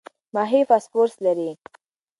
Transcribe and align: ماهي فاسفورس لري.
ماهي 0.35 0.59
فاسفورس 0.69 1.13
لري. 1.23 1.51